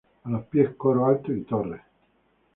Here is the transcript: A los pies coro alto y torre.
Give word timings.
A 0.23 0.29
los 0.31 0.45
pies 0.47 0.73
coro 0.77 1.05
alto 1.05 1.31
y 1.31 1.43
torre. 1.43 1.79